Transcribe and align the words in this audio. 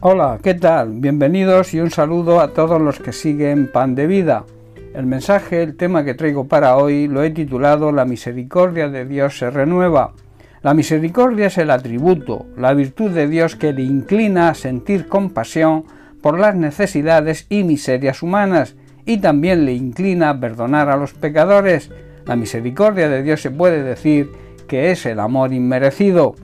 Hola, 0.00 0.38
¿qué 0.40 0.54
tal? 0.54 1.00
Bienvenidos 1.00 1.74
y 1.74 1.80
un 1.80 1.90
saludo 1.90 2.40
a 2.40 2.52
todos 2.52 2.80
los 2.80 3.00
que 3.00 3.12
siguen 3.12 3.68
Pan 3.72 3.96
de 3.96 4.06
Vida. 4.06 4.44
El 4.94 5.06
mensaje, 5.06 5.60
el 5.60 5.76
tema 5.76 6.04
que 6.04 6.14
traigo 6.14 6.46
para 6.46 6.76
hoy, 6.76 7.08
lo 7.08 7.24
he 7.24 7.30
titulado 7.30 7.90
La 7.90 8.04
misericordia 8.04 8.88
de 8.88 9.04
Dios 9.06 9.36
se 9.36 9.50
renueva. 9.50 10.12
La 10.62 10.72
misericordia 10.72 11.48
es 11.48 11.58
el 11.58 11.72
atributo, 11.72 12.46
la 12.56 12.74
virtud 12.74 13.10
de 13.10 13.26
Dios 13.26 13.56
que 13.56 13.72
le 13.72 13.82
inclina 13.82 14.50
a 14.50 14.54
sentir 14.54 15.08
compasión 15.08 15.82
por 16.22 16.38
las 16.38 16.54
necesidades 16.54 17.46
y 17.48 17.64
miserias 17.64 18.22
humanas 18.22 18.76
y 19.04 19.18
también 19.18 19.64
le 19.64 19.72
inclina 19.72 20.30
a 20.30 20.38
perdonar 20.38 20.90
a 20.90 20.96
los 20.96 21.12
pecadores. 21.12 21.90
La 22.24 22.36
misericordia 22.36 23.08
de 23.08 23.24
Dios 23.24 23.42
se 23.42 23.50
puede 23.50 23.82
decir 23.82 24.30
que 24.68 24.92
es 24.92 25.06
el 25.06 25.18
amor 25.18 25.52
inmerecido. 25.52 26.36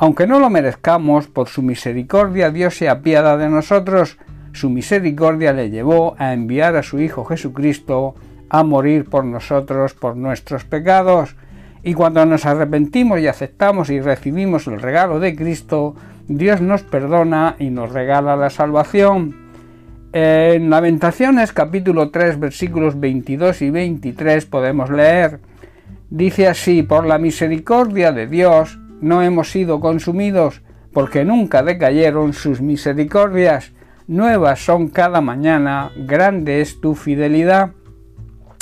Aunque 0.00 0.28
no 0.28 0.38
lo 0.38 0.48
merezcamos, 0.48 1.26
por 1.26 1.48
su 1.48 1.60
misericordia 1.60 2.52
Dios 2.52 2.76
se 2.76 2.88
apiada 2.88 3.36
de 3.36 3.48
nosotros. 3.48 4.16
Su 4.52 4.70
misericordia 4.70 5.52
le 5.52 5.70
llevó 5.70 6.14
a 6.18 6.32
enviar 6.34 6.76
a 6.76 6.84
su 6.84 7.00
Hijo 7.00 7.24
Jesucristo 7.24 8.14
a 8.48 8.62
morir 8.62 9.06
por 9.10 9.24
nosotros, 9.24 9.94
por 9.94 10.16
nuestros 10.16 10.64
pecados. 10.64 11.34
Y 11.82 11.94
cuando 11.94 12.24
nos 12.26 12.46
arrepentimos 12.46 13.18
y 13.18 13.26
aceptamos 13.26 13.90
y 13.90 14.00
recibimos 14.00 14.68
el 14.68 14.80
regalo 14.80 15.18
de 15.18 15.34
Cristo, 15.34 15.96
Dios 16.28 16.60
nos 16.60 16.82
perdona 16.82 17.56
y 17.58 17.70
nos 17.70 17.92
regala 17.92 18.36
la 18.36 18.50
salvación. 18.50 19.48
En 20.12 20.70
Lamentaciones 20.70 21.52
capítulo 21.52 22.10
3 22.10 22.38
versículos 22.38 23.00
22 23.00 23.62
y 23.62 23.70
23 23.70 24.46
podemos 24.46 24.90
leer, 24.90 25.40
dice 26.08 26.46
así, 26.46 26.84
por 26.84 27.04
la 27.04 27.18
misericordia 27.18 28.12
de 28.12 28.28
Dios 28.28 28.78
no 29.00 29.22
hemos 29.22 29.50
sido 29.50 29.80
consumidos, 29.80 30.62
porque 30.92 31.24
nunca 31.24 31.62
decayeron 31.62 32.32
sus 32.32 32.60
misericordias, 32.60 33.72
nuevas 34.06 34.64
son 34.64 34.88
cada 34.88 35.20
mañana, 35.20 35.92
grande 35.96 36.60
es 36.60 36.80
tu 36.80 36.94
fidelidad. 36.94 37.72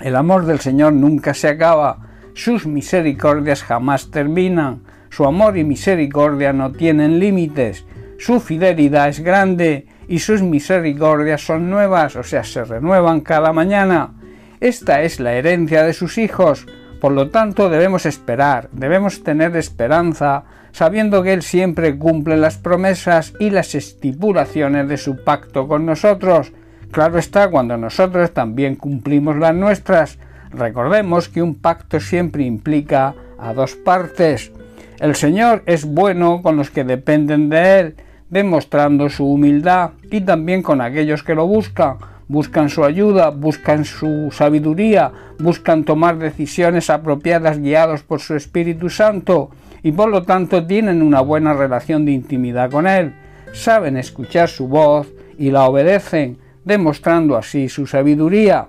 El 0.00 0.16
amor 0.16 0.46
del 0.46 0.60
Señor 0.60 0.92
nunca 0.92 1.34
se 1.34 1.48
acaba, 1.48 2.08
sus 2.34 2.66
misericordias 2.66 3.62
jamás 3.62 4.10
terminan, 4.10 4.82
su 5.10 5.24
amor 5.24 5.58
y 5.58 5.64
misericordia 5.64 6.52
no 6.52 6.72
tienen 6.72 7.18
límites, 7.18 7.84
su 8.18 8.40
fidelidad 8.40 9.08
es 9.08 9.20
grande 9.20 9.86
y 10.08 10.20
sus 10.20 10.42
misericordias 10.42 11.44
son 11.44 11.68
nuevas, 11.68 12.16
o 12.16 12.22
sea, 12.22 12.44
se 12.44 12.64
renuevan 12.64 13.20
cada 13.20 13.52
mañana. 13.52 14.14
Esta 14.60 15.02
es 15.02 15.20
la 15.20 15.34
herencia 15.34 15.82
de 15.82 15.92
sus 15.92 16.18
hijos, 16.18 16.66
por 17.02 17.10
lo 17.10 17.30
tanto 17.30 17.68
debemos 17.68 18.06
esperar, 18.06 18.68
debemos 18.70 19.24
tener 19.24 19.56
esperanza, 19.56 20.44
sabiendo 20.70 21.24
que 21.24 21.32
Él 21.32 21.42
siempre 21.42 21.98
cumple 21.98 22.36
las 22.36 22.58
promesas 22.58 23.34
y 23.40 23.50
las 23.50 23.74
estipulaciones 23.74 24.86
de 24.86 24.96
su 24.96 25.24
pacto 25.24 25.66
con 25.66 25.84
nosotros. 25.84 26.52
Claro 26.92 27.18
está 27.18 27.50
cuando 27.50 27.76
nosotros 27.76 28.32
también 28.32 28.76
cumplimos 28.76 29.36
las 29.36 29.52
nuestras. 29.52 30.20
Recordemos 30.52 31.28
que 31.28 31.42
un 31.42 31.56
pacto 31.56 31.98
siempre 31.98 32.44
implica 32.44 33.16
a 33.36 33.52
dos 33.52 33.74
partes. 33.74 34.52
El 35.00 35.16
Señor 35.16 35.64
es 35.66 35.84
bueno 35.84 36.40
con 36.40 36.56
los 36.56 36.70
que 36.70 36.84
dependen 36.84 37.48
de 37.48 37.80
Él, 37.80 37.96
demostrando 38.30 39.08
su 39.08 39.26
humildad, 39.26 39.90
y 40.08 40.20
también 40.20 40.62
con 40.62 40.80
aquellos 40.80 41.24
que 41.24 41.34
lo 41.34 41.48
buscan. 41.48 41.96
Buscan 42.32 42.70
su 42.70 42.82
ayuda, 42.82 43.28
buscan 43.28 43.84
su 43.84 44.30
sabiduría, 44.32 45.12
buscan 45.38 45.84
tomar 45.84 46.16
decisiones 46.16 46.88
apropiadas 46.88 47.58
guiados 47.58 48.04
por 48.04 48.20
su 48.20 48.34
Espíritu 48.34 48.88
Santo, 48.88 49.50
y 49.82 49.92
por 49.92 50.08
lo 50.08 50.22
tanto 50.22 50.66
tienen 50.66 51.02
una 51.02 51.20
buena 51.20 51.52
relación 51.52 52.06
de 52.06 52.12
intimidad 52.12 52.70
con 52.70 52.86
Él. 52.86 53.12
Saben 53.52 53.98
escuchar 53.98 54.48
su 54.48 54.66
voz 54.66 55.12
y 55.36 55.50
la 55.50 55.64
obedecen, 55.64 56.38
demostrando 56.64 57.36
así 57.36 57.68
su 57.68 57.86
sabiduría. 57.86 58.68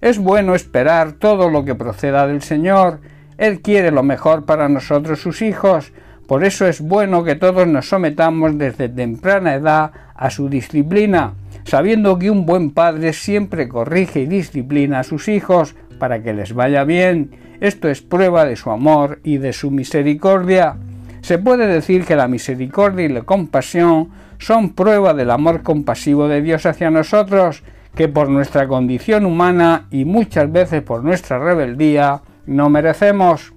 Es 0.00 0.18
bueno 0.18 0.54
esperar 0.54 1.12
todo 1.12 1.50
lo 1.50 1.66
que 1.66 1.74
proceda 1.74 2.26
del 2.26 2.40
Señor, 2.40 3.00
él 3.36 3.60
quiere 3.60 3.90
lo 3.90 4.02
mejor 4.02 4.46
para 4.46 4.70
nosotros 4.70 5.20
sus 5.20 5.42
hijos, 5.42 5.92
por 6.26 6.44
eso 6.44 6.66
es 6.66 6.80
bueno 6.80 7.24
que 7.24 7.34
todos 7.34 7.66
nos 7.68 7.90
sometamos 7.90 8.56
desde 8.56 8.88
temprana 8.88 9.52
edad 9.52 9.90
a 10.14 10.30
su 10.30 10.48
disciplina, 10.48 11.34
sabiendo 11.64 12.18
que 12.18 12.30
un 12.30 12.46
buen 12.46 12.70
padre 12.70 13.12
siempre 13.12 13.68
corrige 13.68 14.20
y 14.20 14.26
disciplina 14.26 15.00
a 15.00 15.04
sus 15.04 15.28
hijos 15.28 15.74
para 15.98 16.22
que 16.22 16.32
les 16.32 16.54
vaya 16.54 16.84
bien. 16.84 17.30
Esto 17.60 17.88
es 17.88 18.02
prueba 18.02 18.44
de 18.44 18.56
su 18.56 18.70
amor 18.70 19.20
y 19.22 19.38
de 19.38 19.52
su 19.52 19.70
misericordia. 19.70 20.76
Se 21.20 21.38
puede 21.38 21.66
decir 21.66 22.04
que 22.04 22.16
la 22.16 22.26
misericordia 22.26 23.04
y 23.04 23.08
la 23.08 23.22
compasión 23.22 24.10
son 24.38 24.70
prueba 24.70 25.14
del 25.14 25.30
amor 25.30 25.62
compasivo 25.62 26.26
de 26.26 26.42
Dios 26.42 26.66
hacia 26.66 26.90
nosotros, 26.90 27.62
que 27.94 28.08
por 28.08 28.28
nuestra 28.28 28.66
condición 28.66 29.24
humana 29.24 29.86
y 29.90 30.04
muchas 30.04 30.50
veces 30.50 30.82
por 30.82 31.04
nuestra 31.04 31.38
rebeldía 31.38 32.22
no 32.46 32.68
merecemos. 32.68 33.52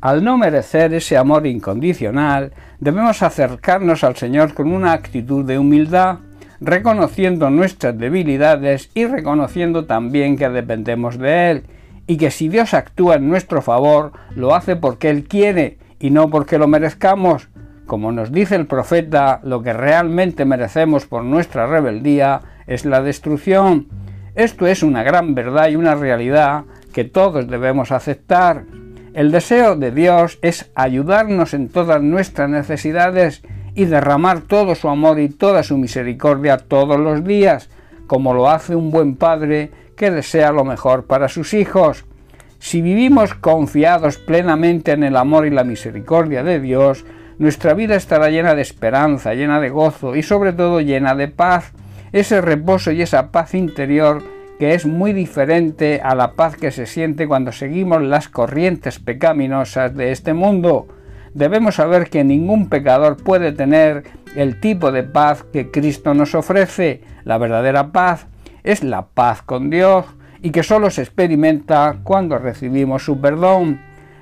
Al 0.00 0.22
no 0.22 0.38
merecer 0.38 0.94
ese 0.94 1.16
amor 1.16 1.44
incondicional, 1.48 2.52
debemos 2.78 3.20
acercarnos 3.22 4.04
al 4.04 4.14
Señor 4.14 4.54
con 4.54 4.72
una 4.72 4.92
actitud 4.92 5.44
de 5.44 5.58
humildad, 5.58 6.18
reconociendo 6.60 7.50
nuestras 7.50 7.96
debilidades 7.98 8.90
y 8.94 9.06
reconociendo 9.06 9.84
también 9.86 10.36
que 10.36 10.48
dependemos 10.48 11.18
de 11.18 11.50
Él, 11.50 11.62
y 12.06 12.16
que 12.16 12.30
si 12.30 12.48
Dios 12.48 12.74
actúa 12.74 13.16
en 13.16 13.28
nuestro 13.28 13.62
favor, 13.62 14.12
lo 14.34 14.54
hace 14.54 14.76
porque 14.76 15.10
Él 15.10 15.24
quiere 15.24 15.78
y 16.00 16.10
no 16.10 16.30
porque 16.30 16.58
lo 16.58 16.66
merezcamos. 16.66 17.48
Como 17.86 18.12
nos 18.12 18.32
dice 18.32 18.54
el 18.56 18.66
profeta, 18.66 19.40
lo 19.44 19.62
que 19.62 19.72
realmente 19.72 20.44
merecemos 20.44 21.06
por 21.06 21.24
nuestra 21.24 21.66
rebeldía 21.66 22.40
es 22.66 22.84
la 22.84 23.02
destrucción. 23.02 23.88
Esto 24.34 24.66
es 24.66 24.82
una 24.82 25.02
gran 25.02 25.34
verdad 25.34 25.68
y 25.68 25.76
una 25.76 25.94
realidad 25.94 26.64
que 26.92 27.04
todos 27.04 27.48
debemos 27.48 27.92
aceptar. 27.92 28.64
El 29.14 29.30
deseo 29.30 29.76
de 29.76 29.90
Dios 29.90 30.38
es 30.42 30.70
ayudarnos 30.74 31.54
en 31.54 31.68
todas 31.68 32.02
nuestras 32.02 32.48
necesidades 32.48 33.42
y 33.78 33.84
derramar 33.84 34.40
todo 34.40 34.74
su 34.74 34.88
amor 34.88 35.20
y 35.20 35.28
toda 35.28 35.62
su 35.62 35.78
misericordia 35.78 36.58
todos 36.58 36.98
los 36.98 37.22
días, 37.22 37.70
como 38.08 38.34
lo 38.34 38.50
hace 38.50 38.74
un 38.74 38.90
buen 38.90 39.14
padre 39.14 39.70
que 39.96 40.10
desea 40.10 40.50
lo 40.50 40.64
mejor 40.64 41.04
para 41.04 41.28
sus 41.28 41.54
hijos. 41.54 42.04
Si 42.58 42.82
vivimos 42.82 43.34
confiados 43.34 44.18
plenamente 44.18 44.90
en 44.90 45.04
el 45.04 45.16
amor 45.16 45.46
y 45.46 45.50
la 45.50 45.62
misericordia 45.62 46.42
de 46.42 46.58
Dios, 46.58 47.04
nuestra 47.38 47.72
vida 47.74 47.94
estará 47.94 48.30
llena 48.30 48.56
de 48.56 48.62
esperanza, 48.62 49.34
llena 49.34 49.60
de 49.60 49.70
gozo 49.70 50.16
y 50.16 50.24
sobre 50.24 50.52
todo 50.52 50.80
llena 50.80 51.14
de 51.14 51.28
paz. 51.28 51.72
Ese 52.10 52.40
reposo 52.40 52.90
y 52.90 53.02
esa 53.02 53.30
paz 53.30 53.54
interior 53.54 54.24
que 54.58 54.74
es 54.74 54.86
muy 54.86 55.12
diferente 55.12 56.00
a 56.02 56.16
la 56.16 56.32
paz 56.32 56.56
que 56.56 56.72
se 56.72 56.86
siente 56.86 57.28
cuando 57.28 57.52
seguimos 57.52 58.02
las 58.02 58.28
corrientes 58.28 58.98
pecaminosas 58.98 59.94
de 59.94 60.10
este 60.10 60.34
mundo. 60.34 60.88
Debemos 61.34 61.76
saber 61.76 62.10
que 62.10 62.24
ningún 62.24 62.68
pecador 62.68 63.16
puede 63.16 63.52
tener 63.52 64.04
el 64.36 64.60
tipo 64.60 64.92
de 64.92 65.02
paz 65.02 65.44
que 65.52 65.70
Cristo 65.70 66.14
nos 66.14 66.34
ofrece. 66.34 67.02
La 67.24 67.38
verdadera 67.38 67.92
paz 67.92 68.26
es 68.62 68.82
la 68.82 69.06
paz 69.06 69.42
con 69.42 69.70
Dios 69.70 70.06
y 70.42 70.50
que 70.50 70.62
solo 70.62 70.90
se 70.90 71.02
experimenta 71.02 71.96
cuando 72.02 72.38
recibimos 72.38 73.04
su 73.04 73.20
perdón. 73.20 73.80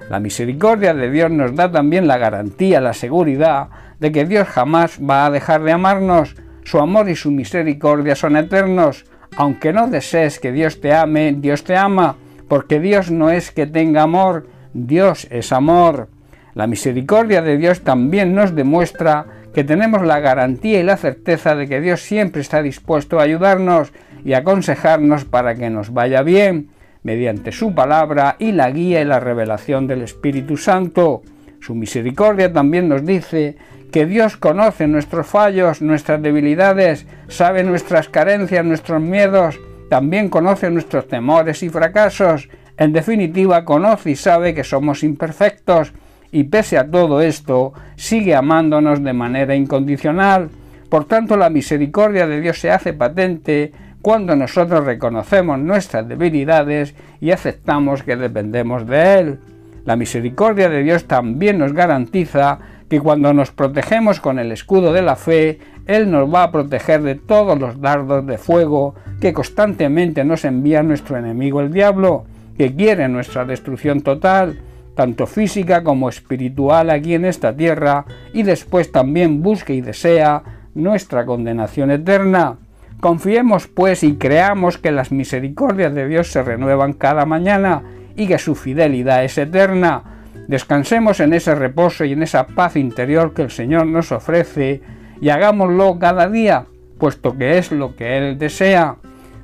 La 0.08 0.20
misericordia 0.20 0.94
de 0.94 1.10
Dios 1.10 1.30
nos 1.30 1.54
da 1.54 1.70
también 1.70 2.06
la 2.06 2.18
garantía, 2.18 2.80
la 2.80 2.92
seguridad 2.92 3.68
de 3.98 4.12
que 4.12 4.24
Dios 4.24 4.46
jamás 4.46 4.98
va 4.98 5.26
a 5.26 5.30
dejar 5.30 5.62
de 5.62 5.72
amarnos. 5.72 6.36
Su 6.64 6.78
amor 6.78 7.08
y 7.08 7.16
su 7.16 7.30
misericordia 7.30 8.14
son 8.14 8.36
eternos. 8.36 9.04
Aunque 9.36 9.72
no 9.72 9.88
desees 9.88 10.38
que 10.38 10.52
Dios 10.52 10.80
te 10.80 10.94
ame, 10.94 11.34
Dios 11.38 11.64
te 11.64 11.76
ama, 11.76 12.16
porque 12.48 12.80
Dios 12.80 13.10
no 13.10 13.30
es 13.30 13.50
que 13.50 13.66
tenga 13.66 14.02
amor, 14.02 14.46
Dios 14.72 15.26
es 15.30 15.52
amor. 15.52 16.08
La 16.56 16.66
misericordia 16.66 17.42
de 17.42 17.58
Dios 17.58 17.82
también 17.82 18.34
nos 18.34 18.54
demuestra 18.54 19.26
que 19.52 19.62
tenemos 19.62 20.00
la 20.06 20.20
garantía 20.20 20.80
y 20.80 20.84
la 20.84 20.96
certeza 20.96 21.54
de 21.54 21.68
que 21.68 21.82
Dios 21.82 22.00
siempre 22.00 22.40
está 22.40 22.62
dispuesto 22.62 23.20
a 23.20 23.24
ayudarnos 23.24 23.92
y 24.24 24.32
aconsejarnos 24.32 25.26
para 25.26 25.54
que 25.54 25.68
nos 25.68 25.92
vaya 25.92 26.22
bien, 26.22 26.70
mediante 27.02 27.52
su 27.52 27.74
palabra 27.74 28.36
y 28.38 28.52
la 28.52 28.70
guía 28.70 29.02
y 29.02 29.04
la 29.04 29.20
revelación 29.20 29.86
del 29.86 30.00
Espíritu 30.00 30.56
Santo. 30.56 31.20
Su 31.60 31.74
misericordia 31.74 32.50
también 32.50 32.88
nos 32.88 33.04
dice 33.04 33.58
que 33.92 34.06
Dios 34.06 34.38
conoce 34.38 34.86
nuestros 34.86 35.26
fallos, 35.26 35.82
nuestras 35.82 36.22
debilidades, 36.22 37.06
sabe 37.28 37.64
nuestras 37.64 38.08
carencias, 38.08 38.64
nuestros 38.64 39.02
miedos, 39.02 39.60
también 39.90 40.30
conoce 40.30 40.70
nuestros 40.70 41.06
temores 41.06 41.62
y 41.62 41.68
fracasos, 41.68 42.48
en 42.78 42.94
definitiva 42.94 43.66
conoce 43.66 44.12
y 44.12 44.16
sabe 44.16 44.54
que 44.54 44.64
somos 44.64 45.04
imperfectos 45.04 45.92
y 46.32 46.44
pese 46.44 46.78
a 46.78 46.90
todo 46.90 47.20
esto 47.20 47.72
sigue 47.96 48.34
amándonos 48.34 49.02
de 49.02 49.12
manera 49.12 49.54
incondicional. 49.54 50.50
Por 50.88 51.04
tanto, 51.06 51.36
la 51.36 51.50
misericordia 51.50 52.26
de 52.26 52.40
Dios 52.40 52.58
se 52.60 52.70
hace 52.70 52.92
patente 52.92 53.72
cuando 54.02 54.36
nosotros 54.36 54.84
reconocemos 54.84 55.58
nuestras 55.58 56.06
debilidades 56.06 56.94
y 57.20 57.32
aceptamos 57.32 58.02
que 58.02 58.16
dependemos 58.16 58.86
de 58.86 59.18
Él. 59.18 59.40
La 59.84 59.96
misericordia 59.96 60.68
de 60.68 60.82
Dios 60.82 61.06
también 61.06 61.58
nos 61.58 61.72
garantiza 61.72 62.58
que 62.88 63.00
cuando 63.00 63.32
nos 63.32 63.50
protegemos 63.50 64.20
con 64.20 64.38
el 64.38 64.52
escudo 64.52 64.92
de 64.92 65.02
la 65.02 65.16
fe, 65.16 65.58
Él 65.86 66.10
nos 66.10 66.32
va 66.32 66.44
a 66.44 66.52
proteger 66.52 67.02
de 67.02 67.16
todos 67.16 67.58
los 67.58 67.80
dardos 67.80 68.26
de 68.26 68.38
fuego 68.38 68.94
que 69.20 69.32
constantemente 69.32 70.24
nos 70.24 70.44
envía 70.44 70.82
nuestro 70.82 71.16
enemigo 71.16 71.60
el 71.60 71.72
diablo, 71.72 72.26
que 72.56 72.74
quiere 72.74 73.08
nuestra 73.08 73.44
destrucción 73.44 74.00
total, 74.02 74.60
tanto 74.96 75.26
física 75.26 75.84
como 75.84 76.08
espiritual 76.08 76.90
aquí 76.90 77.14
en 77.14 77.26
esta 77.26 77.54
tierra, 77.54 78.06
y 78.32 78.42
después 78.42 78.90
también 78.90 79.42
busque 79.42 79.74
y 79.74 79.82
desea 79.82 80.42
nuestra 80.74 81.24
condenación 81.24 81.92
eterna. 81.92 82.56
Confiemos 83.00 83.68
pues 83.68 84.02
y 84.02 84.16
creamos 84.16 84.78
que 84.78 84.90
las 84.90 85.12
misericordias 85.12 85.94
de 85.94 86.08
Dios 86.08 86.32
se 86.32 86.42
renuevan 86.42 86.94
cada 86.94 87.26
mañana 87.26 87.82
y 88.16 88.26
que 88.26 88.38
su 88.38 88.54
fidelidad 88.54 89.22
es 89.22 89.36
eterna. 89.36 90.02
Descansemos 90.48 91.20
en 91.20 91.34
ese 91.34 91.54
reposo 91.54 92.04
y 92.04 92.12
en 92.12 92.22
esa 92.22 92.46
paz 92.46 92.76
interior 92.76 93.34
que 93.34 93.42
el 93.42 93.50
Señor 93.50 93.86
nos 93.86 94.12
ofrece 94.12 94.80
y 95.20 95.28
hagámoslo 95.28 95.98
cada 95.98 96.28
día, 96.28 96.66
puesto 96.98 97.36
que 97.36 97.58
es 97.58 97.70
lo 97.70 97.96
que 97.96 98.16
Él 98.16 98.38
desea. 98.38 98.96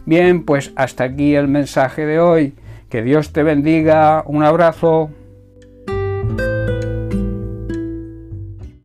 Bien, 0.06 0.44
pues 0.44 0.72
hasta 0.76 1.04
aquí 1.04 1.34
el 1.34 1.48
mensaje 1.48 2.06
de 2.06 2.20
hoy. 2.20 2.54
Que 2.88 3.02
Dios 3.02 3.32
te 3.32 3.42
bendiga. 3.42 4.22
Un 4.26 4.42
abrazo. 4.42 5.10